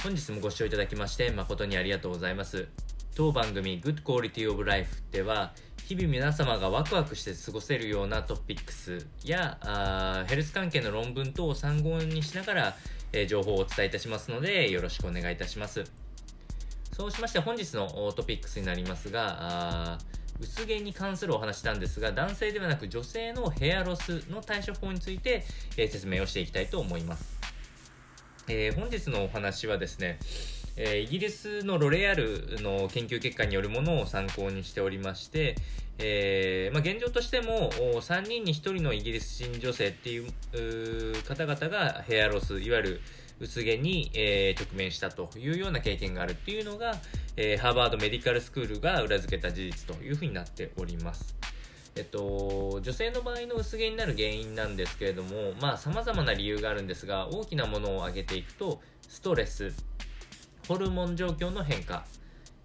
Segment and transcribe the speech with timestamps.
[0.00, 2.68] 本日もご視聴いただきまして誠にありがとうございます。
[3.16, 5.52] 当番組 Good Quality of Life では
[5.88, 12.76] 日々皆様がワクワクして過ごせるようなトピックスやあヘルス関係の論文等を参考にしながら、
[13.12, 15.82] えー、情報をお伝えいたしますのでよろしくお願いいたします。
[16.92, 19.98] そうしまして本日のトピックスになりますが
[20.40, 25.44] 薄毛に関するお話なんですが男性ではなく女性のヘアロスの対処法について、
[25.76, 27.37] えー、説明をしていきたいと思います。
[28.50, 30.18] えー、本日のお話はですね、
[30.76, 35.56] えー、イギリスのロレアルの研究結果によるものを参考にしておりまして、
[35.98, 40.32] えー、まあ、現状としても3人に1人のイギリス人女性っていう
[41.24, 43.00] 方々がヘアロスいわゆる
[43.40, 46.96] 薄毛に、え直面したというような経験があるっていうのが、
[47.36, 51.36] えハーバードメディカルスクールが裏付けた事実というふうになっております。
[51.98, 59.72] えっと、女性の場合の薄毛になる原因なんですけれども、まあ、様々な理由があるんですが、大きなものを挙げていくと、ストレス、
[60.68, 62.04] ホルモン状況の変化、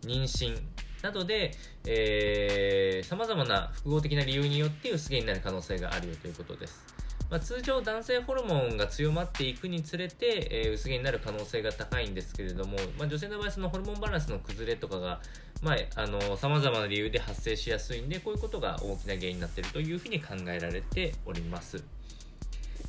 [0.04, 0.62] 妊娠
[1.02, 1.52] などで、
[1.88, 7.03] えー、様々な複合的な理由によって薄毛になる可能性があるよということです。
[7.30, 15.20] まあ、通常男性ホルモンが強まっていくにつれて、えー、薄毛になる可能性が高いんですけれども、まあ、女性の場合そのホルモンバランスの崩れとかが
[15.64, 21.82] まあ、あの様々な理由で発生しやすいんでこういうことが大きな原因になっているというふうに考えられております。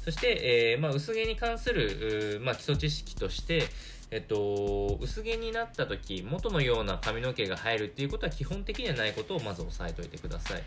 [0.04, 3.64] そして、えー、まあ、薄毛に関する、まあ、基礎知識として
[4.10, 10.62] えっと、薄毛になった時元のような髪の毛が生えるっていうことは基本的にはないことをまず押さえておいてください。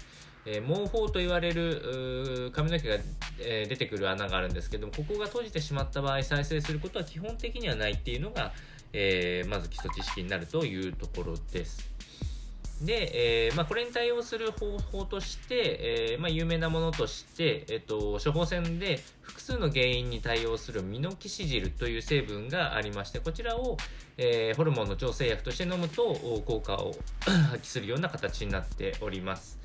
[0.46, 2.96] えー、毛包と言われる髪の毛が、
[3.40, 8.52] えー、出てくる穴があるんですけどもここが閉じてしまった場合再生することは基本的にはないっていうのが、
[8.92, 11.97] えー、まず基礎知識になるというところです。
[12.82, 23.78] で、えー、まあ、これに対応する方法として、えー、まあ、有名なものとして、えっと、処方箋で複数の原因に対応するミノキシジルという成分がありまして、こちらを、
[24.18, 26.14] えー、ホルモンの調整薬として飲むと
[26.46, 26.94] 効果を
[27.50, 29.58] 発揮するような形になっております。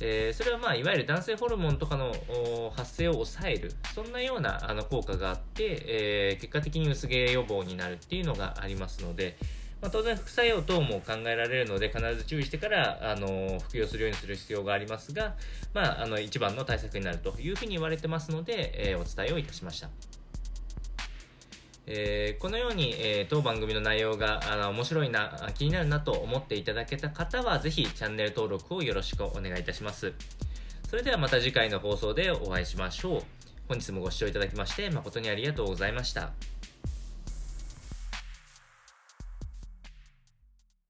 [0.00, 2.12] えー、それはまあいわゆる男性ホルモンとかの
[2.74, 9.36] 発生を抑えるそんなようなあの効果があって、えー、結果的に薄毛予防になるっていうのがありますので、
[9.84, 15.34] まあ、当然副作用等も考えられるので必ず注意してからあの服用するようにする必要がありますが、
[15.74, 19.90] まあ、あの一番の対策になるというふうに言われてますので、えー、お伝えをいたしました。
[21.86, 30.14] えー、このように、えー、当番組の内容があの面白いな、気になるなと思っていただけた方は、ぜひチャンネル登録をよろしくお願いいたします。
[30.88, 33.22] それではまた次回の放送でお会いしましょう。
[33.68, 36.53] 本日もご視聴いただきまして誠にありがとうございました。